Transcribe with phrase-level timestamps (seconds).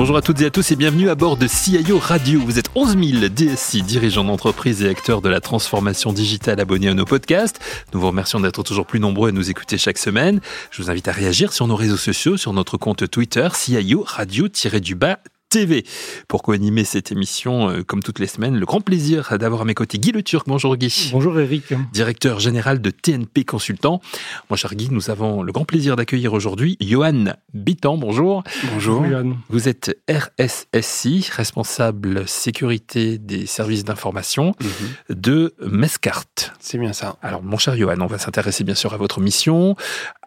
[0.00, 2.40] Bonjour à toutes et à tous et bienvenue à bord de CIO Radio.
[2.40, 6.94] Vous êtes 11 000 DSI, dirigeants d'entreprise et acteurs de la transformation digitale abonnés à
[6.94, 7.60] nos podcasts.
[7.92, 10.40] Nous vous remercions d'être toujours plus nombreux à nous écouter chaque semaine.
[10.70, 15.18] Je vous invite à réagir sur nos réseaux sociaux, sur notre compte Twitter, CIO Radio-du-bas
[15.50, 15.84] TV.
[16.28, 19.74] Pour co-animer cette émission, euh, comme toutes les semaines, le grand plaisir d'avoir à mes
[19.74, 20.46] côtés Guy Le Turc.
[20.46, 21.10] Bonjour Guy.
[21.12, 21.74] Bonjour Eric.
[21.92, 24.00] Directeur général de TNP Consultant.
[24.48, 27.96] Moi, cher Guy, nous avons le grand plaisir d'accueillir aujourd'hui Johan Bitan.
[27.96, 28.44] Bonjour.
[28.72, 29.04] Bonjour.
[29.04, 29.38] Johan.
[29.48, 35.16] Vous êtes RSSI, responsable sécurité des services d'information mhm.
[35.16, 36.26] de Mescart.
[36.60, 37.16] C'est bien ça.
[37.22, 39.74] Alors, mon cher Johan, on va s'intéresser bien sûr à votre mission,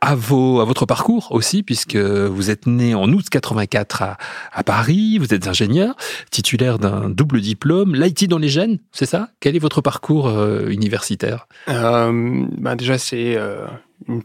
[0.02, 4.18] à, vos, à votre parcours aussi, puisque vous êtes né en août 84 à,
[4.52, 5.96] à Paris vous êtes ingénieur,
[6.32, 9.30] titulaire d'un double diplôme, l'IT dans les gènes, c'est ça?
[9.40, 11.48] Quel est votre parcours euh, universitaire?
[11.70, 13.66] Euh, bah Déjà, c'est euh,
[14.08, 14.22] une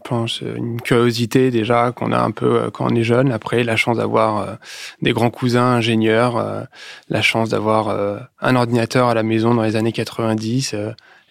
[0.57, 3.31] une curiosité déjà qu'on a un peu quand on est jeune.
[3.31, 4.57] Après, la chance d'avoir
[5.01, 6.67] des grands cousins ingénieurs,
[7.09, 7.95] la chance d'avoir
[8.41, 10.75] un ordinateur à la maison dans les années 90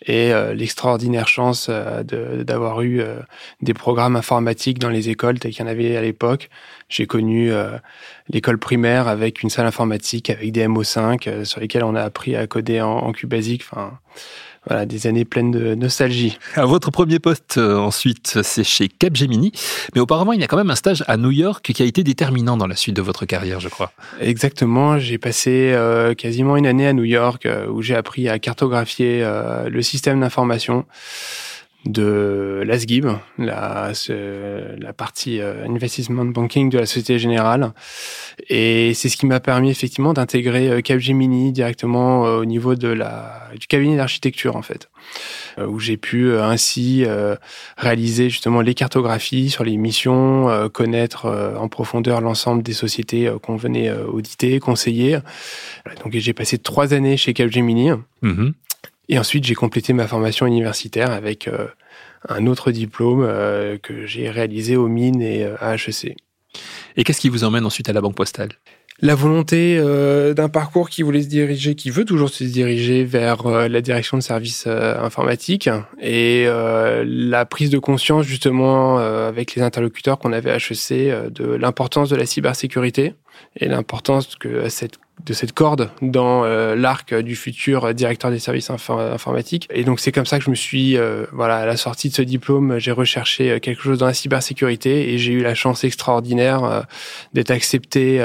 [0.06, 3.02] et l'extraordinaire chance d'avoir eu
[3.60, 6.50] des programmes informatiques dans les écoles tels qu'il y en avait à l'époque.
[6.88, 7.77] J'ai connu euh,
[8.28, 12.34] l'école primaire avec une salle informatique, avec des MO5 euh, sur lesquels on a appris
[12.34, 13.62] à coder en, en QBasic.
[13.62, 13.98] Enfin,
[14.69, 16.38] voilà, des années pleines de nostalgie.
[16.56, 19.52] votre premier poste euh, ensuite, c'est chez Capgemini,
[19.94, 22.05] mais auparavant, il y a quand même un stage à New York qui a été
[22.05, 23.92] déterminant dans la suite de votre carrière, je crois.
[24.20, 25.75] Exactement, j'ai passé
[26.16, 29.27] quasiment une année à New York où j'ai appris à cartographier
[29.66, 30.84] le système d'information
[31.89, 33.06] de l'ASGIB,
[33.39, 33.92] la,
[34.78, 37.72] la partie euh, Investment Banking de la Société Générale.
[38.48, 42.89] Et c'est ce qui m'a permis effectivement d'intégrer euh, Capgemini directement euh, au niveau de
[42.89, 44.91] la, du cabinet d'architecture en fait,
[45.59, 47.04] où j'ai pu ainsi
[47.77, 51.27] réaliser justement les cartographies sur les missions, connaître
[51.59, 55.19] en profondeur l'ensemble des sociétés qu'on venait auditer, conseiller.
[56.04, 57.91] Donc j'ai passé trois années chez Capgemini.
[58.22, 58.53] Mm-hmm.
[59.08, 61.66] Et ensuite, j'ai complété ma formation universitaire avec euh,
[62.28, 66.16] un autre diplôme euh, que j'ai réalisé aux mines et euh, à HEC.
[66.96, 68.50] Et qu'est-ce qui vous emmène ensuite à la Banque Postale?
[69.00, 69.80] La volonté
[70.34, 74.22] d'un parcours qui voulait se diriger, qui veut toujours se diriger vers la direction de
[74.22, 75.70] services informatiques
[76.00, 82.10] et la prise de conscience justement avec les interlocuteurs qu'on avait à HEC de l'importance
[82.10, 83.14] de la cybersécurité
[83.56, 88.71] et l'importance que cette de cette corde dans euh, l'arc du futur directeur des services
[88.71, 89.69] informatiques.
[89.72, 92.15] Et donc c'est comme ça que je me suis, euh, voilà, à la sortie de
[92.15, 95.84] ce diplôme, j'ai recherché euh, quelque chose dans la cybersécurité et j'ai eu la chance
[95.84, 96.87] extraordinaire
[97.32, 98.19] d'être accepté.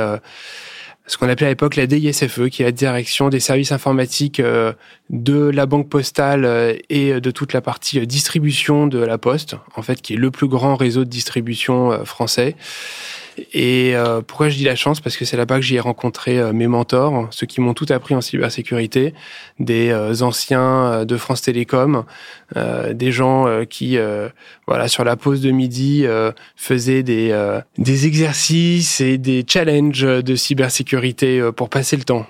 [1.06, 5.50] ce qu'on appelait à l'époque la DISFE, qui est la direction des services informatiques de
[5.50, 10.14] la banque postale et de toute la partie distribution de la poste, en fait, qui
[10.14, 12.56] est le plus grand réseau de distribution français.
[13.54, 15.00] Et euh, pourquoi je dis la chance?
[15.00, 17.86] Parce que c'est là-bas que j'y ai rencontré euh, mes mentors, ceux qui m'ont tout
[17.90, 19.14] appris en cybersécurité,
[19.60, 22.04] des euh, anciens de France Télécom,
[22.92, 23.98] des gens qui,
[24.68, 26.06] voilà, sur la pause de midi,
[26.56, 32.28] faisaient des, des exercices et des challenges de cybersécurité pour passer le temps.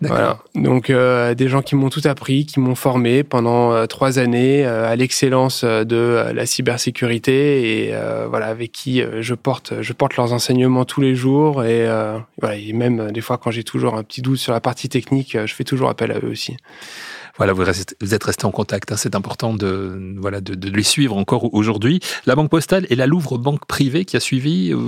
[0.00, 0.38] Voilà.
[0.54, 4.64] Donc euh, des gens qui m'ont tout appris, qui m'ont formé pendant euh, trois années
[4.64, 7.94] euh, à l'excellence de la cybersécurité et
[8.28, 11.86] voilà avec qui je porte je porte leurs enseignements tous les jours et
[12.40, 15.36] voilà et même des fois quand j'ai toujours un petit doute sur la partie technique,
[15.44, 16.56] je fais toujours appel à eux aussi
[17.38, 17.62] voilà, vous,
[18.14, 18.90] êtes resté en contact.
[18.90, 22.00] Hein, c'est important de, voilà, de, de, les suivre encore aujourd'hui.
[22.26, 24.78] La Banque Postale et la Louvre Banque Privée qui a suivi euh,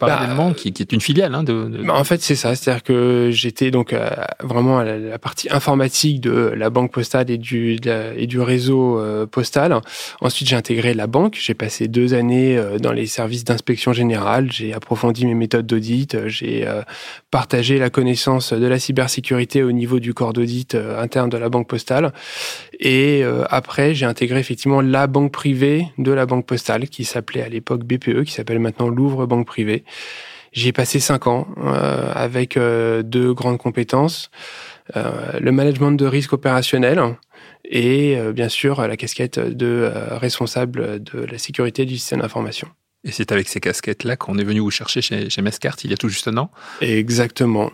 [0.00, 1.36] parallèlement, bah, qui, qui, est une filiale.
[1.36, 2.56] Hein, de, bah, en fait, c'est ça.
[2.56, 4.10] C'est-à-dire que j'étais donc euh,
[4.42, 7.78] vraiment à la, partie informatique de la Banque Postale et du,
[8.16, 9.80] et du réseau euh, postal.
[10.20, 11.38] Ensuite, j'ai intégré la banque.
[11.40, 14.50] J'ai passé deux années dans les services d'inspection générale.
[14.50, 16.26] J'ai approfondi mes méthodes d'audit.
[16.26, 16.66] J'ai
[17.30, 21.68] partagé la connaissance de la cybersécurité au niveau du corps d'audit interne de la Banque
[21.68, 21.83] Postale
[22.80, 27.42] et euh, après, j'ai intégré effectivement la banque privée de la banque postale, qui s'appelait
[27.42, 29.84] à l'époque BPE, qui s'appelle maintenant Louvre Banque Privée.
[30.52, 34.30] J'y ai passé cinq ans euh, avec euh, deux grandes compétences
[34.94, 37.00] le management de risque opérationnel
[37.64, 42.68] et bien sûr la casquette de responsable de la sécurité du système d'information.
[43.02, 45.94] Et c'est avec ces casquettes-là qu'on est venu vous chercher chez, chez Mescart il y
[45.94, 46.50] a tout juste un an?
[46.82, 47.70] Exactement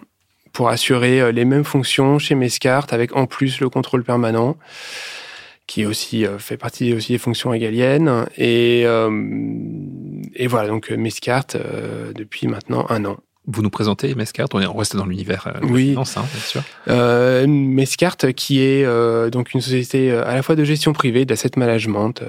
[0.52, 4.56] pour assurer euh, les mêmes fonctions chez Mescart avec en plus le contrôle permanent.
[5.66, 8.26] qui aussi fait partie aussi des fonctions égaliennes.
[8.36, 11.46] Et, et voilà, donc Mescart
[12.12, 13.18] depuis maintenant un an.
[13.46, 15.90] Vous nous présentez Mescart, on est resté dans l'univers de oui.
[15.90, 16.62] finance, hein, bien sûr.
[16.88, 18.84] Euh, Mescart, qui est
[19.30, 22.20] donc une société à la fois de gestion privée, d'asset management,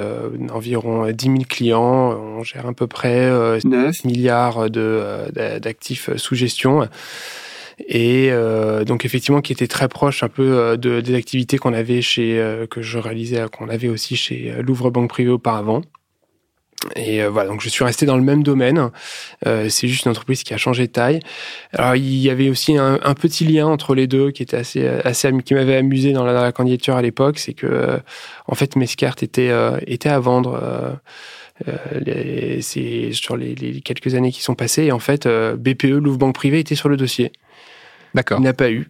[0.51, 3.31] environ 10 000 clients, on gère à peu près
[3.63, 6.87] 9 milliards d'actifs sous gestion
[7.87, 11.73] et euh, donc effectivement qui était très proche un peu euh, de, des activités qu'on
[11.73, 15.81] avait chez euh, que je réalisais qu'on avait aussi chez Louvre Banque Privée auparavant.
[16.95, 18.89] Et voilà, donc je suis resté dans le même domaine.
[19.45, 21.19] c'est juste une entreprise qui a changé de taille.
[21.73, 24.87] Alors il y avait aussi un, un petit lien entre les deux qui était assez,
[24.87, 27.99] assez qui m'avait amusé dans la, dans la, candidature à l'époque, c'est que
[28.47, 29.51] en fait Mescart était
[29.85, 30.99] était à vendre.
[31.67, 34.85] Euh, c'est sur les, les, quelques années qui sont passées.
[34.85, 37.31] Et en fait, BPE, Louvre Banque Privée, était sur le dossier.
[38.13, 38.39] D'accord.
[38.39, 38.89] Il n'a pas eu.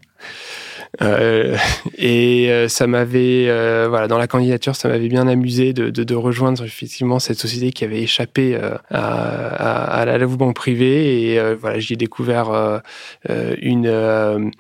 [1.02, 1.56] Euh,
[1.98, 6.04] et euh, ça m'avait, euh, voilà, dans la candidature, ça m'avait bien amusé de, de,
[6.04, 11.32] de, rejoindre effectivement cette société qui avait échappé euh, à, à, la banque privée.
[11.32, 12.82] Et euh, voilà, j'y ai découvert
[13.30, 14.52] une, un,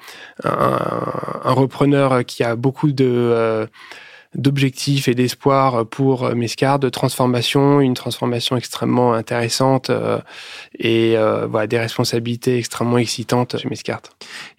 [0.44, 3.68] un, repreneur qui a beaucoup de
[4.36, 10.20] d'objectifs et d'espoir pour euh, Mescart, de transformation, une transformation extrêmement intéressante euh,
[10.80, 14.02] et euh, voilà, des responsabilités extrêmement excitantes chez Mescart.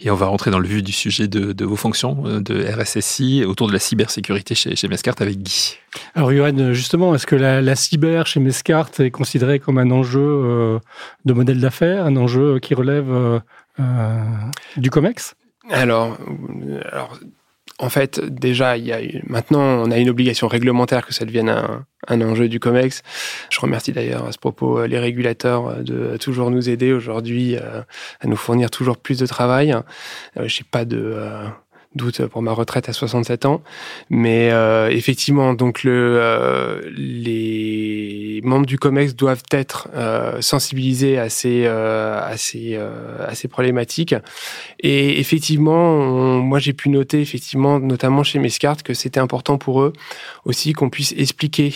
[0.01, 3.45] Et on va rentrer dans le vif du sujet de, de vos fonctions de RSSI
[3.47, 5.79] autour de la cybersécurité chez, chez Mescart avec Guy.
[6.15, 10.81] Alors Yoann, justement, est-ce que la, la, cyber chez Mescart est considérée comme un enjeu
[11.25, 13.41] de modèle d'affaires, un enjeu qui relève
[14.77, 15.35] du COMEX?
[15.71, 16.17] Alors,
[16.91, 17.19] alors
[17.79, 21.49] en fait, déjà, il y a maintenant, on a une obligation réglementaire que ça devienne
[21.49, 23.03] un, un enjeu du COMEX.
[23.51, 27.57] Je remercie d'ailleurs à ce propos euh, les régulateurs euh, de toujours nous aider aujourd'hui
[27.57, 27.83] euh,
[28.21, 29.75] à nous fournir toujours plus de travail.
[30.37, 31.17] Je n'ai pas de
[31.95, 33.63] doute pour ma retraite à 67 ans.
[34.11, 41.29] Mais euh, effectivement, donc le, euh, les membres du COMEX doivent être euh, sensibilisés à
[41.29, 44.15] ces, à ces, à ces problématiques.
[44.81, 49.93] Et effectivement, moi j'ai pu noter effectivement, notamment chez Mescart, que c'était important pour eux
[50.45, 51.75] aussi qu'on puisse expliquer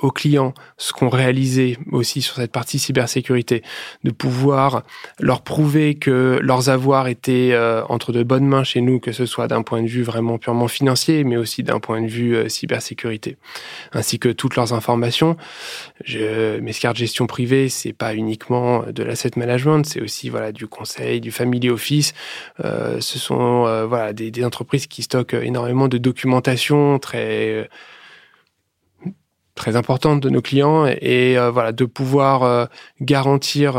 [0.00, 3.62] aux clients ce qu'on réalisait aussi sur cette partie cybersécurité,
[4.04, 4.82] de pouvoir
[5.18, 7.56] leur prouver que leurs avoirs étaient
[7.88, 10.68] entre de bonnes mains chez nous, que ce soit d'un point de vue vraiment purement
[10.68, 13.36] financier, mais aussi d'un point de vue euh, cybersécurité,
[13.92, 15.36] ainsi que toutes leurs informations.
[16.04, 20.66] Je, mes cartes gestion privée, c'est pas uniquement de l'asset management, c'est aussi voilà du
[20.66, 22.12] conseil, du family office.
[22.64, 27.68] Euh, ce sont euh, voilà des, entreprises qui stockent énormément de documentation très
[29.54, 32.68] très importante de nos clients et, voilà de pouvoir
[33.02, 33.76] garantir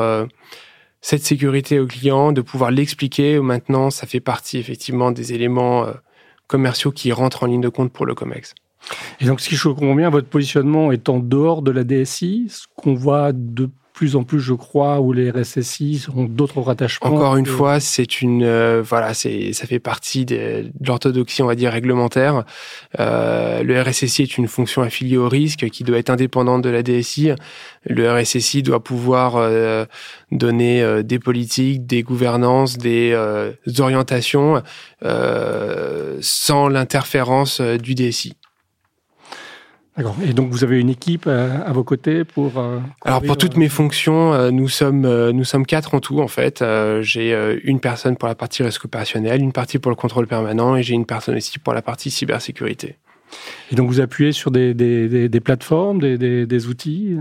[1.01, 3.39] cette sécurité au client, de pouvoir l'expliquer.
[3.39, 5.94] Maintenant, ça fait partie effectivement des éléments euh,
[6.48, 8.53] commerciaux qui rentrent en ligne de compte pour le COMEX.
[9.19, 12.65] Et donc, si je comprends bien, votre positionnement est en dehors de la DSI, ce
[12.75, 17.08] qu'on voit de plus en plus, je crois, où les RSSI ont d'autres rattachements.
[17.08, 21.56] Encore une fois, c'est une, euh, voilà, c'est, ça fait partie de, l'orthodoxie, on va
[21.56, 22.44] dire, réglementaire.
[23.00, 26.84] Euh, le RSSI est une fonction affiliée au risque qui doit être indépendante de la
[26.84, 27.32] DSI.
[27.86, 29.86] Le RSSI doit pouvoir euh,
[30.32, 33.16] donner euh, des politiques, des gouvernances, des
[33.80, 34.62] orientations
[36.22, 38.36] sans l'interférence du DSI.
[39.98, 40.16] D'accord.
[40.24, 42.58] Et donc vous avez une équipe euh, à, vos côtés pour.
[42.58, 45.02] Euh, Alors pour toutes mes fonctions, euh, nous sommes
[45.32, 46.64] nous sommes quatre en tout en fait.
[47.02, 50.84] j'ai une personne pour la partie risque opérationnel, une partie pour le contrôle permanent et
[50.84, 52.96] j'ai une personne aussi pour la partie cybersécurité.
[53.72, 57.18] Et donc vous appuyez sur des, des, des, plateformes, des, des outils?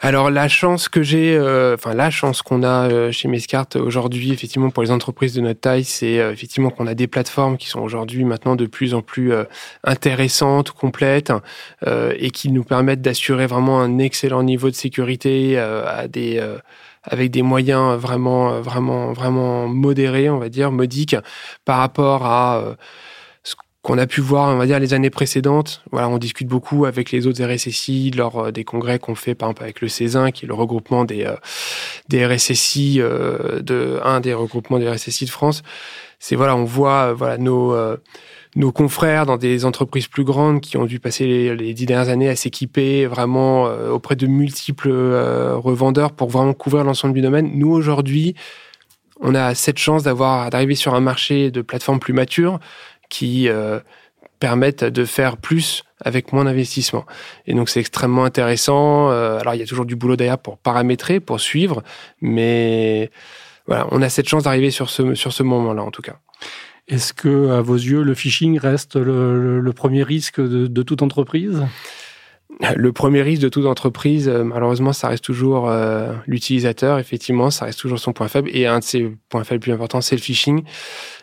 [0.00, 4.30] Alors la chance que j'ai, euh, enfin la chance qu'on a euh, chez Mescart aujourd'hui,
[4.32, 7.68] effectivement pour les entreprises de notre taille, c'est euh, effectivement qu'on a des plateformes qui
[7.68, 9.32] sont aujourd'hui maintenant de plus en plus
[9.84, 11.32] intéressantes, complètes
[11.86, 16.42] et qui nous permettent d'assurer vraiment un excellent niveau de sécurité à des
[17.02, 21.16] avec des moyens vraiment vraiment vraiment modérés, on va dire modiques
[21.64, 22.76] par rapport à
[23.86, 25.80] qu'on a pu voir, on va dire, les années précédentes.
[25.92, 29.48] Voilà, on discute beaucoup avec les autres RSSI lors euh, des congrès qu'on fait, par
[29.48, 31.36] exemple, avec le CESIN, qui est le regroupement des, euh,
[32.08, 35.62] des RSSI, euh, de, un des regroupements des RSSI de France.
[36.18, 37.76] C'est, voilà, on voit, voilà, nos,
[38.56, 42.28] nos confrères dans des entreprises plus grandes qui ont dû passer les, dix dernières années
[42.28, 47.50] à s'équiper vraiment auprès de multiples revendeurs pour vraiment couvrir l'ensemble du domaine.
[47.54, 48.34] Nous, aujourd'hui,
[49.20, 52.58] on a cette chance d'avoir, d'arriver sur un marché de plateformes plus matures,
[53.08, 53.80] qui euh,
[54.40, 57.06] permettent de faire plus avec moins d'investissement.
[57.46, 59.10] Et donc c'est extrêmement intéressant.
[59.10, 61.82] Euh, alors il y a toujours du boulot derrière pour paramétrer, pour suivre,
[62.20, 63.10] mais
[63.66, 66.16] voilà, on a cette chance d'arriver sur ce sur ce moment-là en tout cas.
[66.88, 71.64] Est-ce que, à vos yeux, le phishing reste le, premier risque de toute entreprise?
[72.74, 76.98] Le premier risque de toute entreprise, euh, malheureusement, ça reste toujours euh, l'utilisateur.
[76.98, 78.48] Effectivement, ça reste toujours son point faible.
[78.52, 80.62] Et un de ses points faibles plus importants, c'est le phishing.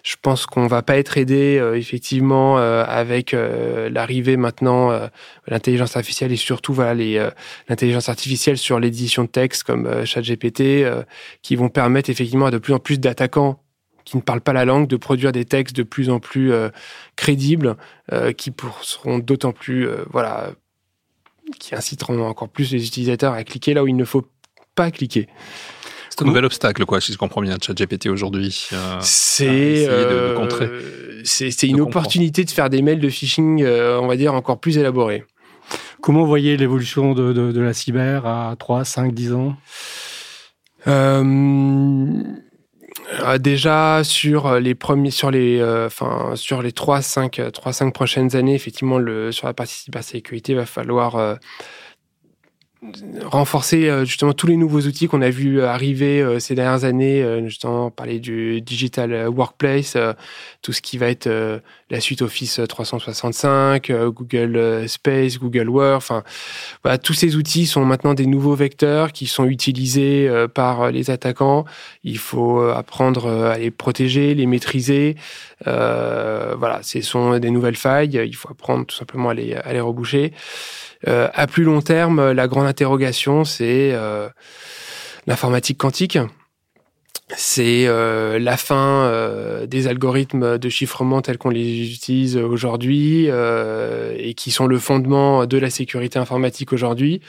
[0.04, 5.10] Je pense qu'on va pas être aidé euh, effectivement avec l'arrivée maintenant de
[5.48, 7.30] l'intelligence artificielle et surtout voilà les
[7.68, 10.86] l'intelligence artificielle sur l'édition de texte comme ChatGPT
[11.42, 13.60] qui vont permettre effectivement à de plus en plus d'attaquants
[14.06, 16.52] qui ne parlent pas la langue de produire des textes de plus en plus
[17.16, 17.75] crédibles
[18.38, 20.52] qui seront d'autant plus voilà
[21.60, 24.24] qui inciteront encore plus les utilisateurs à cliquer là où il ne faut
[24.75, 25.27] pas cliquer.
[26.10, 28.67] C'est un nouvel obstacle, quoi, si je comprends bien, ChatGPT aujourd'hui.
[28.72, 30.36] Euh, c'est euh,
[31.24, 34.77] c'est une opportunité de faire des mails de phishing, euh, on va dire, encore plus
[34.77, 35.24] élaborés.
[36.01, 39.55] Comment voyez l'évolution de, de, la cyber à 3, 5, 10 ans?
[43.21, 47.93] Euh, déjà sur les premiers, sur les, euh, enfin sur les trois cinq trois cinq
[47.93, 51.38] prochaines années, effectivement, le sur la partie cybersécurité, va falloir
[53.25, 57.22] renforcer euh, justement tous les nouveaux outils qu'on a vu arriver euh, ces dernières années,
[57.24, 59.98] euh, justement parler du digital workplace,
[60.62, 61.30] tout ce qui va être
[61.90, 66.24] la suite Office 365, Google Space, Google Work, enfin
[66.84, 71.66] voilà, tous ces outils sont maintenant des nouveaux vecteurs qui sont utilisés par les attaquants.
[72.04, 75.16] Il faut apprendre à les protéger, les maîtriser.
[75.66, 78.20] voilà, ce sont des nouvelles failles.
[78.25, 80.34] Il faut apprendre tout simplement à les, à les reboucher.
[81.07, 84.29] Euh, à plus long terme, la grande interrogation, c'est euh,
[85.27, 86.17] l'informatique quantique.
[87.36, 89.10] C'est euh, la fin
[89.65, 95.57] des algorithmes de chiffrement tels qu'on les utilise aujourd'hui et qui sont le fondement de
[95.57, 97.22] la sécurité informatique aujourd'hui.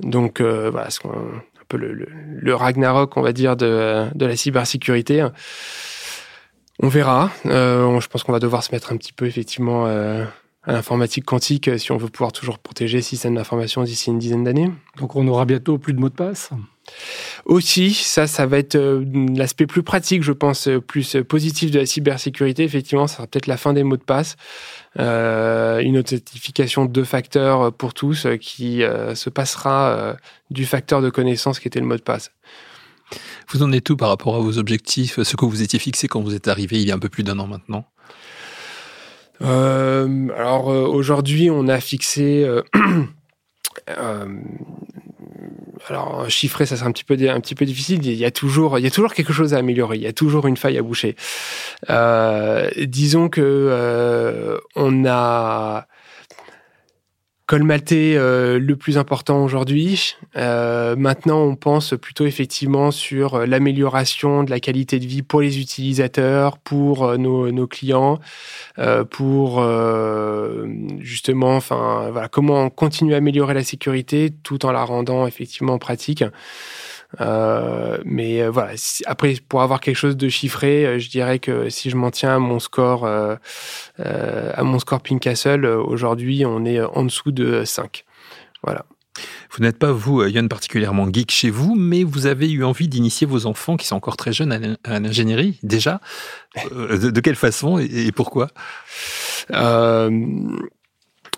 [0.00, 5.26] Donc voilà, c'est un peu le, Ragnarok, on va dire, de, de la cybersécurité.
[6.82, 7.30] On verra.
[7.44, 9.86] je pense qu'on va devoir se mettre un petit peu effectivement
[10.66, 14.70] à l'informatique quantique si on veut pouvoir toujours protéger systèmes d'information d'ici une dizaine d'années.
[14.98, 16.50] Donc on aura bientôt plus de mots de passe
[17.44, 19.04] aussi, ça, ça va être euh,
[19.34, 22.64] l'aspect plus pratique, je pense, euh, plus positif de la cybersécurité.
[22.64, 24.36] Effectivement, ça sera peut-être la fin des mots de passe.
[24.98, 28.82] Euh, une authentification de deux facteurs pour tous qui
[29.14, 30.16] se passera
[30.50, 32.30] du facteur de connaissance qui était le mot de passe.
[33.48, 36.20] Vous en êtes tout par rapport à vos objectifs, ce que vous étiez fixé quand
[36.20, 37.84] vous êtes arrivé il y a un peu plus d'un an maintenant?
[37.84, 38.43] euh,
[39.44, 42.44] alors euh, aujourd'hui, on a fixé.
[42.44, 42.62] Euh,
[45.88, 48.04] alors chiffrer, ça serait un petit peu un petit peu difficile.
[48.04, 49.96] Il y a toujours il y a toujours quelque chose à améliorer.
[49.96, 51.16] Il y a toujours une faille à boucher.
[52.86, 55.86] disons que on a
[57.46, 60.16] colmaté euh, le plus important aujourd'hui.
[60.36, 65.42] Euh, maintenant, on pense plutôt effectivement sur euh, l'amélioration de la qualité de vie pour
[65.42, 68.18] les utilisateurs, pour nos, nos, clients,
[69.10, 69.64] pour
[71.00, 76.24] justement, enfin, voilà, comment continuer à améliorer la sécurité tout en la rendant effectivement pratique.
[77.20, 78.72] Euh, mais euh, voilà,
[79.06, 82.36] après, pour avoir quelque chose de chiffré, euh, je dirais que si je m'en tiens
[82.36, 88.04] à mon score, à mon score Castle, aujourd'hui, on est en dessous de 5.
[88.62, 88.84] Voilà.
[89.52, 93.26] Vous n'êtes pas, vous, Yann, particulièrement geek chez vous, mais vous avez eu envie d'initier
[93.26, 96.00] vos enfants qui sont encore très jeunes à l'ingénierie, déjà.
[96.72, 98.48] de, quelle façon et, pourquoi?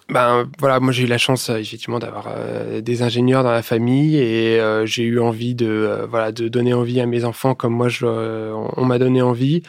[0.08, 3.62] Ben voilà, moi j'ai eu la chance euh, effectivement d'avoir euh, des ingénieurs dans la
[3.62, 7.72] famille et euh, j'ai eu envie de voilà de donner envie à mes enfants comme
[7.72, 9.62] moi je, on, m'a donné envie.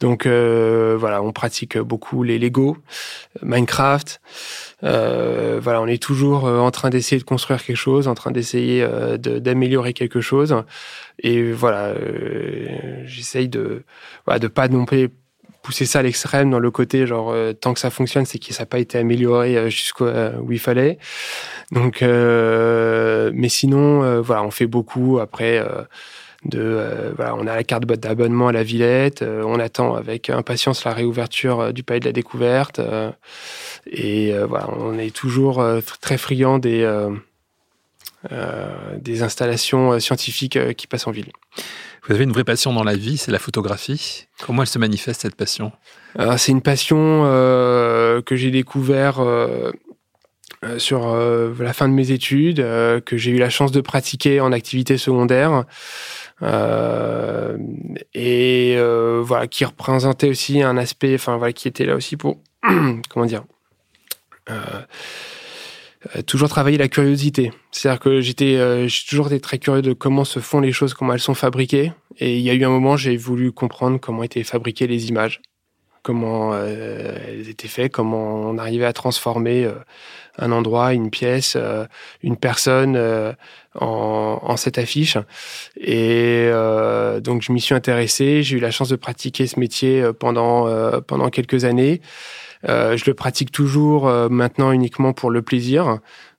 [0.00, 2.78] Donc voilà, on pratique beaucoup les Lego,
[3.42, 4.20] Minecraft.
[4.80, 8.86] voilà, on est toujours en train d'essayer de construire quelque chose, en train d'essayer
[9.18, 10.56] d'améliorer quelque chose.
[11.18, 11.94] Et voilà,
[13.04, 13.84] j'essaye de
[14.24, 15.10] voilà, de pas non plus
[15.62, 18.52] pousser ça à l'extrême dans le côté genre euh, tant que ça fonctionne c'est que
[18.52, 20.98] ça n'a pas été amélioré euh, jusqu'où euh, où il fallait
[21.72, 25.64] donc mais sinon voilà on fait beaucoup après
[26.44, 30.92] de voilà on a la carte d'abonnement à la Villette on attend avec impatience la
[30.92, 32.80] réouverture du palais de la découverte
[33.86, 35.64] et voilà on est toujours
[36.00, 36.88] très friand des
[38.98, 41.30] des installations scientifiques qui passent en ville.
[42.10, 44.26] Vous avez une vraie passion dans la vie, c'est la photographie.
[44.44, 45.70] Comment elle se manifeste cette passion?
[46.38, 49.70] C'est une passion euh, que j'ai découvert euh,
[50.64, 54.50] euh, sur la fin de mes études, que j'ai eu la chance de pratiquer en
[54.50, 55.66] activité secondaire.
[58.12, 58.76] et
[59.22, 62.42] voilà, qui représentait aussi un aspect, enfin voilà, qui était là aussi pour,
[63.08, 63.44] comment dire,
[66.26, 67.52] toujours travailler la curiosité.
[67.70, 71.12] C'est-à-dire que j'étais, j'ai toujours été très curieux de comment se font les choses, comment
[71.12, 71.92] elles sont fabriquées.
[72.20, 75.40] Et il y a eu un moment, j'ai voulu comprendre comment étaient fabriquées les images.
[76.02, 79.68] comment elles étaient faites, comment on arrivait à transformer
[80.38, 81.58] un endroit, une pièce,
[82.22, 82.98] une personne
[83.74, 85.18] en, cette affiche.
[85.76, 86.50] Et
[87.22, 88.42] donc je m'y suis intéressé.
[88.42, 92.00] J'ai eu la chance de pratiquer ce métier pendant pendant quelques années.
[92.64, 95.98] je le pratique toujours maintenant uniquement pour le plaisir.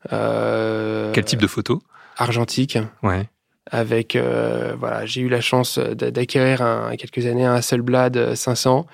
[0.09, 1.83] Quel type de photo?
[2.17, 2.79] Argentique.
[3.03, 3.29] Ouais
[3.69, 8.87] avec euh, voilà, j'ai eu la chance d'acquérir un, quelques années un Hasselblad 500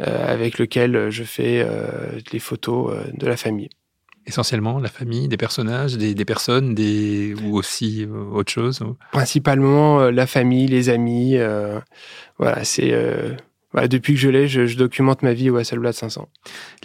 [0.00, 3.70] euh, avec lequel je fais euh, les photos de la famille.
[4.26, 8.82] Essentiellement la famille, des personnages, des, des personnes, des ou aussi autre chose.
[9.12, 11.36] Principalement la famille, les amis.
[12.38, 12.94] voilà, c'est
[13.72, 16.28] voilà, depuis que je l'ai, je, je, documente ma vie au Hasselblad 500.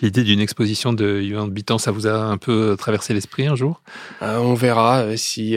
[0.01, 3.83] L'idée d'une exposition de Yvan Bitan, ça vous a un peu traversé l'esprit un jour?
[4.21, 5.55] On verra si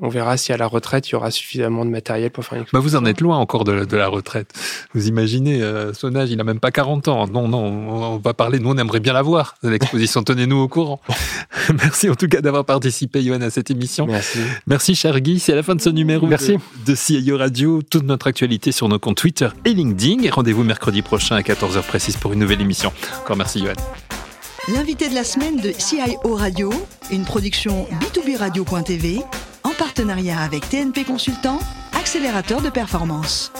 [0.00, 2.64] on verra si à la retraite, il y aura suffisamment de matériel pour faire une
[2.72, 4.52] bah Vous en êtes loin encore de, la retraite.
[4.94, 7.26] Vous imaginez, euh, son âge, il n'a même pas 40 ans.
[7.26, 10.22] Non, non, on, va parler, nous on aimerait bien la voir, l'exposition.
[10.22, 11.00] Tenez-nous au courant.
[11.74, 14.06] Merci en tout cas d'avoir participé, Johan, à cette émission.
[14.06, 14.38] Merci.
[14.66, 15.40] Merci, cher Guy.
[15.40, 16.56] C'est à la fin de ce numéro Merci.
[16.86, 17.82] de, de CIO Radio.
[17.82, 20.30] Toute notre actualité sur nos comptes Twitter et LinkedIn.
[20.30, 22.92] rendez-vous mercredi prochain à 14h précise pour une nouvelle émission.
[23.22, 23.72] Encore merci, Johan.
[24.72, 26.70] L'invité de la semaine de CIO Radio,
[27.10, 29.22] une production b2b radio.tv
[29.64, 31.58] en partenariat avec TNP Consultant,
[31.92, 33.52] accélérateur de performance.